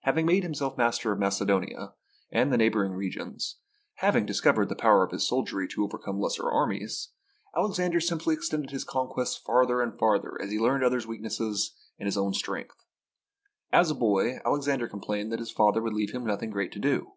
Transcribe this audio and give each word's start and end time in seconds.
Having 0.00 0.26
made 0.26 0.42
himself 0.42 0.76
master 0.76 1.12
of 1.12 1.18
Macedonia 1.18 1.94
and 2.30 2.52
the 2.52 2.58
neighbouring 2.58 2.92
regions, 2.92 3.56
having 3.94 4.26
discovered 4.26 4.68
the 4.68 4.76
power 4.76 5.02
of 5.02 5.12
his 5.12 5.26
soldiery 5.26 5.66
to 5.68 5.82
overcome 5.82 6.20
less 6.20 6.34
trained 6.34 6.52
armies, 6.52 7.08
Alexander 7.56 7.98
simply 7.98 8.34
extended 8.34 8.68
his 8.68 8.84
conquests 8.84 9.38
farther 9.38 9.80
and 9.80 9.98
farther 9.98 10.38
as 10.42 10.50
he 10.50 10.58
learned 10.60 10.84
others' 10.84 11.06
weakness 11.06 11.40
and 11.40 11.64
his 12.06 12.18
own 12.18 12.34
strength. 12.34 12.84
As 13.72 13.90
a 13.90 13.94
boy, 13.94 14.40
Alexander 14.44 14.88
complained 14.88 15.32
that 15.32 15.38
his 15.40 15.50
father 15.50 15.80
would 15.80 15.94
leave 15.94 16.10
him 16.12 16.26
nothing 16.26 16.50
great 16.50 16.72
to 16.72 16.78
do. 16.78 17.12